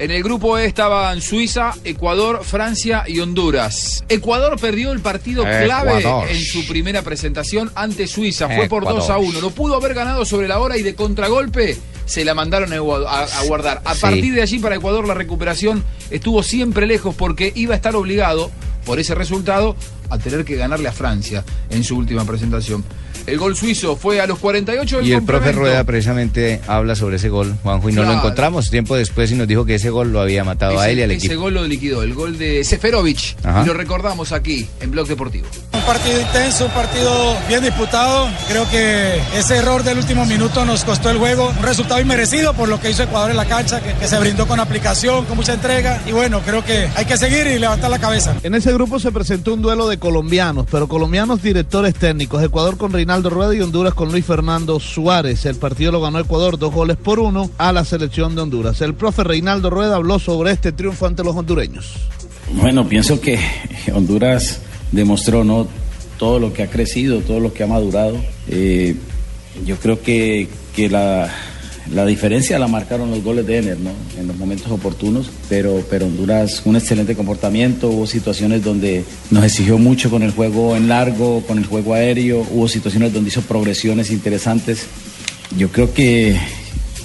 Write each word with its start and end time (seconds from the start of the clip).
En 0.00 0.12
el 0.12 0.22
grupo 0.22 0.56
E 0.56 0.64
estaban 0.64 1.20
Suiza, 1.20 1.72
Ecuador, 1.82 2.44
Francia 2.44 3.02
y 3.08 3.18
Honduras. 3.18 4.04
Ecuador 4.08 4.56
perdió 4.60 4.92
el 4.92 5.00
partido 5.00 5.42
clave 5.42 5.98
Ecuador. 5.98 6.28
en 6.30 6.40
su 6.40 6.64
primera 6.68 7.02
presentación 7.02 7.72
ante 7.74 8.06
Suiza. 8.06 8.46
Fue 8.46 8.68
por 8.68 8.84
Ecuador. 8.84 9.00
2 9.00 9.10
a 9.10 9.18
1. 9.18 9.40
Lo 9.40 9.50
pudo 9.50 9.74
haber 9.74 9.94
ganado 9.94 10.24
sobre 10.24 10.46
la 10.46 10.60
hora 10.60 10.76
y 10.76 10.84
de 10.84 10.94
contragolpe 10.94 11.76
se 12.06 12.24
la 12.24 12.32
mandaron 12.32 12.72
a, 12.72 12.76
a- 12.76 13.24
a 13.24 13.42
guardar. 13.48 13.82
A 13.84 13.96
Sí. 13.96 14.00
partir 14.02 14.34
de 14.34 14.42
allí 14.42 14.60
para 14.60 14.76
Ecuador 14.76 15.04
la 15.04 15.14
recuperación 15.14 15.82
estuvo 16.12 16.44
siempre 16.44 16.86
lejos 16.86 17.16
porque 17.16 17.50
iba 17.56 17.74
a 17.74 17.76
estar 17.76 17.96
obligado 17.96 18.52
por 18.86 19.00
ese 19.00 19.16
resultado 19.16 19.74
a 20.10 20.18
tener 20.18 20.44
que 20.44 20.54
ganarle 20.54 20.88
a 20.88 20.92
Francia 20.92 21.42
en 21.70 21.82
su 21.82 21.96
última 21.96 22.24
presentación. 22.24 22.84
El 23.28 23.38
gol 23.38 23.56
suizo 23.56 23.96
fue 23.96 24.20
a 24.20 24.26
los 24.26 24.38
48 24.38 24.98
del 24.98 25.06
Y 25.06 25.12
el 25.12 25.22
profe. 25.22 25.52
Rueda 25.52 25.84
precisamente 25.84 26.60
habla 26.66 26.94
sobre 26.94 27.16
ese 27.16 27.28
gol, 27.28 27.54
Juanjo, 27.62 27.88
y 27.88 27.92
no 27.92 28.02
Claro. 28.02 28.12
lo 28.12 28.18
encontramos 28.20 28.70
tiempo 28.70 28.96
después 28.96 29.30
y 29.30 29.34
nos 29.34 29.46
dijo 29.48 29.64
que 29.64 29.74
ese 29.76 29.90
gol 29.90 30.12
lo 30.12 30.20
había 30.20 30.44
matado 30.44 30.78
a 30.78 30.84
Ese- 30.84 30.92
él 30.92 30.98
y 30.98 31.02
al 31.02 31.10
ese 31.12 31.26
equipo. 31.26 31.42
gol 31.42 31.54
lo 31.54 31.64
liquidó, 31.66 32.02
el 32.02 32.14
gol 32.14 32.38
de 32.38 32.64
Seferovic. 32.64 33.36
Ajá. 33.44 33.62
Y 33.62 33.66
lo 33.66 33.74
recordamos 33.74 34.32
aquí 34.32 34.66
en 34.80 34.90
Blog 34.90 35.06
Deportivo. 35.08 35.46
Un 35.72 35.80
partido 35.82 36.20
intenso, 36.20 36.66
un 36.66 36.72
partido 36.72 37.36
bien 37.48 37.62
disputado. 37.62 38.28
Creo 38.48 38.68
que 38.70 39.20
ese 39.36 39.56
error 39.56 39.82
del 39.82 39.98
último 39.98 40.24
minuto 40.26 40.64
nos 40.64 40.84
costó 40.84 41.10
el 41.10 41.18
juego. 41.18 41.48
Un 41.58 41.62
resultado 41.62 42.00
inmerecido 42.00 42.54
por 42.54 42.68
lo 42.68 42.80
que 42.80 42.90
hizo 42.90 43.02
Ecuador 43.02 43.30
en 43.30 43.36
la 43.36 43.46
cancha, 43.46 43.80
que, 43.80 43.94
que 43.94 44.06
se 44.08 44.18
brindó 44.18 44.46
con 44.46 44.60
aplicación, 44.60 45.24
con 45.24 45.36
mucha 45.36 45.54
entrega. 45.54 46.02
Y 46.06 46.12
bueno, 46.12 46.40
creo 46.44 46.64
que 46.64 46.88
hay 46.94 47.04
que 47.04 47.16
seguir 47.16 47.46
y 47.46 47.58
levantar 47.58 47.90
la 47.90 47.98
cabeza. 47.98 48.34
En 48.42 48.54
ese 48.54 48.72
grupo 48.72 48.98
se 48.98 49.12
presentó 49.12 49.54
un 49.54 49.62
duelo 49.62 49.88
de 49.88 49.98
colombianos, 49.98 50.66
pero 50.70 50.88
colombianos 50.88 51.42
directores 51.42 51.94
técnicos. 51.94 52.42
Ecuador 52.42 52.76
con 52.76 52.92
Reinaldo 53.18 53.30
Rueda 53.30 53.54
y 53.56 53.60
Honduras 53.60 53.94
con 53.94 54.12
Luis 54.12 54.24
Fernando 54.24 54.78
Suárez. 54.78 55.44
El 55.44 55.56
partido 55.56 55.90
lo 55.90 56.00
ganó 56.00 56.20
Ecuador 56.20 56.56
dos 56.56 56.72
goles 56.72 56.96
por 56.96 57.18
uno 57.18 57.50
a 57.58 57.72
la 57.72 57.84
selección 57.84 58.36
de 58.36 58.42
Honduras. 58.42 58.80
El 58.80 58.94
profe 58.94 59.24
Reinaldo 59.24 59.70
Rueda 59.70 59.96
habló 59.96 60.20
sobre 60.20 60.52
este 60.52 60.70
triunfo 60.70 61.04
ante 61.04 61.24
los 61.24 61.34
hondureños. 61.34 61.94
Bueno, 62.52 62.88
pienso 62.88 63.20
que 63.20 63.36
Honduras 63.92 64.60
demostró 64.92 65.42
no 65.42 65.66
todo 66.16 66.38
lo 66.38 66.52
que 66.52 66.62
ha 66.62 66.70
crecido, 66.70 67.18
todo 67.22 67.40
lo 67.40 67.52
que 67.52 67.64
ha 67.64 67.66
madurado. 67.66 68.16
Eh, 68.46 68.94
yo 69.66 69.74
creo 69.78 70.00
que, 70.00 70.46
que 70.76 70.88
la, 70.88 71.28
la 71.94 72.04
diferencia 72.04 72.58
la 72.58 72.68
marcaron 72.68 73.10
los 73.10 73.22
goles 73.22 73.46
de 73.46 73.58
Ener, 73.58 73.78
¿no? 73.78 73.90
En 74.18 74.26
los 74.26 74.36
momentos 74.36 74.70
oportunos, 74.70 75.30
pero, 75.48 75.82
pero 75.88 76.06
Honduras 76.06 76.62
un 76.64 76.76
excelente 76.76 77.14
comportamiento, 77.14 77.88
hubo 77.88 78.06
situaciones 78.06 78.62
donde 78.62 79.04
nos 79.30 79.44
exigió 79.44 79.78
mucho 79.78 80.10
con 80.10 80.22
el 80.22 80.32
juego 80.32 80.76
en 80.76 80.88
largo, 80.88 81.42
con 81.46 81.58
el 81.58 81.66
juego 81.66 81.94
aéreo, 81.94 82.46
hubo 82.50 82.68
situaciones 82.68 83.12
donde 83.12 83.28
hizo 83.28 83.42
progresiones 83.42 84.10
interesantes. 84.10 84.86
Yo 85.56 85.70
creo 85.70 85.94
que, 85.94 86.36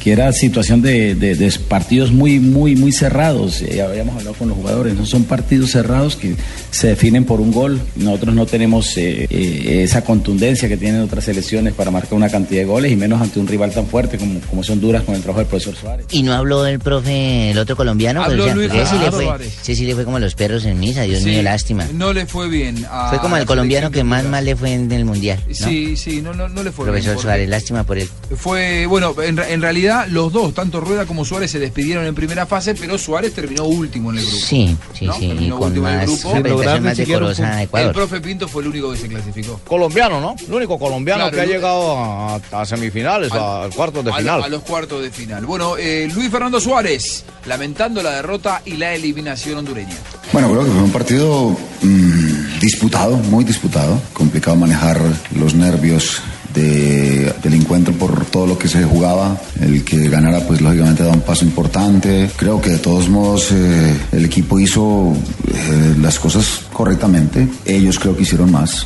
que 0.04 0.12
era 0.12 0.32
situación 0.34 0.82
de, 0.82 1.16
de- 1.16 1.36
de 1.36 1.52
partidos 1.68 2.12
muy, 2.12 2.40
muy, 2.40 2.76
muy 2.76 2.92
cerrados. 2.92 3.62
Eh, 3.62 3.82
habíamos 3.82 4.16
hablado 4.18 4.34
con 4.36 4.50
los 4.50 4.58
jugadores, 4.58 4.96
no 4.96 5.06
son 5.06 5.24
partidos 5.24 5.72
cerrados 5.72 6.16
que 6.18 6.36
se 6.72 6.88
definen 6.88 7.24
por 7.24 7.40
un 7.40 7.52
gol. 7.52 7.80
Nosotros 7.96 8.36
no 8.36 8.46
tenemos 8.46 8.98
eh, 8.98 9.28
eh, 9.30 9.82
esa 9.84 10.04
contundencia 10.04 10.68
que 10.68 10.76
tienen 10.78 11.02
otras 11.02 11.24
selecciones 11.24 11.74
para 11.74 11.90
marcar 11.90 12.16
una 12.16 12.28
cantidad 12.30 12.62
de 12.62 12.66
goles 12.66 12.92
y 12.92 12.96
menos 12.98 13.22
ante 13.22 13.40
un 13.40 13.48
rival 13.48 13.72
tan 13.72 13.88
fuerte 13.88 14.18
como, 14.18 14.40
como 14.42 14.62
es 14.62 14.70
Honduras 14.70 15.04
con 15.04 15.16
el 15.16 15.22
trabajo 15.22 15.40
del 15.40 15.48
profesor 15.48 15.76
Suárez. 15.76 16.06
Y 16.12 16.24
no 16.24 16.34
habló 16.34 16.66
el 16.66 16.80
profe, 16.80 17.52
el 17.52 17.58
otro 17.58 17.76
colombiano. 17.78 18.24
Habló 18.24 18.44
Pues, 18.54 18.70
o 18.70 18.74
sea, 18.74 18.86
sí 18.86 18.98
le 19.00 19.12
fue, 19.12 19.28
ese 19.62 19.76
sí 19.76 19.86
le 19.86 19.96
fue 19.96 20.04
como 20.04 20.20
los 20.20 20.36
perros 20.36 20.66
en 20.66 20.80
misa, 20.80 21.04
Dios 21.04 21.20
Sí, 21.24 21.30
mío, 21.30 21.44
lástima. 21.44 21.88
No 21.94 22.12
le 22.12 22.26
fue 22.26 22.50
bien. 22.50 22.86
a 22.90 23.10
Fue 23.10 23.20
como 23.20 23.38
el 23.38 23.46
colombiano 23.46 23.90
que 23.90 24.04
más 24.04 24.26
mal 24.26 24.44
le 24.44 24.56
fue 24.58 24.74
en 24.74 24.92
el 24.92 25.06
mundial. 25.06 25.40
¿no? 25.48 25.54
Sí, 25.56 25.96
sí, 25.96 26.22
no, 26.22 26.34
no, 26.34 26.50
no 26.50 26.62
le 26.62 26.72
fue 26.74 26.86
Profesor 26.86 27.12
bien. 27.12 27.16
porque 27.16 27.22
Suárez, 27.22 27.50
lástima 27.50 27.84
por 27.86 27.98
él. 27.98 28.10
Fue, 28.36 28.86
bueno, 28.86 29.16
en 29.22 29.62
realidad 29.62 29.93
los 30.08 30.32
dos, 30.34 30.54
tanto 30.54 30.80
Rueda 30.82 31.06
como 31.06 31.24
Suárez, 31.26 31.52
se 31.52 31.60
despidieron 31.60 32.06
en 32.06 32.14
primera 32.16 32.46
fase, 32.46 32.76
pero 32.76 32.98
Suárez 32.98 33.34
terminó 33.34 33.66
último 33.66 34.12
en 34.12 34.18
el 34.20 34.26
grupo. 34.26 34.38
Sí, 34.46 34.76
sí, 34.94 35.06
¿no? 35.06 35.14
sí, 35.14 35.26
y 35.26 35.28
Terminó 35.30 35.58
con 35.58 35.68
último 35.70 35.88
en 35.88 35.94
el 35.94 36.00
más 36.08 36.22
grupo. 36.22 36.36
más 36.82 36.98
de 36.98 37.68
El 37.82 37.92
profe 37.92 38.22
Pinto 38.22 38.48
fue 38.48 38.64
el 38.64 38.70
único 38.70 38.92
que 38.92 38.98
se 38.98 39.08
clasificó. 39.08 39.60
Colombiano, 39.68 40.20
¿no? 40.20 40.36
El 40.48 40.54
único 40.54 40.78
colombiano 40.80 41.24
Claro, 41.30 41.36
que 41.36 41.42
ha 41.42 41.46
llegado 41.46 41.98
a, 41.98 42.36
a 42.52 42.66
semifinales, 42.66 43.32
Al- 43.32 43.64
al 43.64 43.70
cuarto 43.72 44.04
de 44.04 44.12
a, 44.12 44.16
final. 44.16 44.44
a 44.44 44.48
los 44.50 44.64
cuartos 44.64 45.02
de 45.02 45.12
final. 45.12 45.46
Bueno, 45.46 45.78
eh, 45.78 46.10
Luis 46.14 46.30
Fernando 46.30 46.60
Suárez, 46.60 47.24
lamentando 47.46 48.02
la 48.04 48.12
derrota 48.12 48.62
y 48.66 48.78
la 48.78 48.94
eliminación 48.94 49.58
hondureña. 49.60 49.96
Bueno, 50.32 50.50
creo 50.50 50.64
que 50.66 50.72
fue 50.72 50.82
un 50.84 50.92
partido 50.92 51.58
mm, 51.82 52.60
disputado, 52.60 53.18
muy 53.18 53.44
disputado. 53.44 54.00
Complicado 54.14 54.56
manejar 54.56 55.00
los 55.36 55.54
nervios 55.54 56.22
de- 56.54 57.34
del 57.42 57.54
encuentro 57.56 57.94
por 57.94 58.26
todo 58.26 58.46
lo 58.48 58.58
que 58.58 58.68
se 58.68 58.84
jugaba. 58.84 59.38
El 59.60 59.84
que 59.84 60.10
ganara, 60.10 60.40
pues 60.48 60.62
lógicamente 60.62 61.04
da 61.04 61.12
un 61.12 61.22
paso 61.22 61.46
importante. 61.46 62.30
Creo 62.36 62.62
que 62.62 62.72
de 62.72 62.78
todos 62.80 63.10
modos 63.10 63.52
eh, 63.52 63.96
el 64.12 64.26
equipo 64.26 64.60
hizo 64.60 65.14
eh, 65.54 65.96
las 66.02 66.20
cosas 66.20 66.62
correctamente. 66.72 67.48
Ellos 67.66 68.00
creo 68.00 68.16
que 68.16 68.24
hicieron 68.24 68.52
más. 68.52 68.86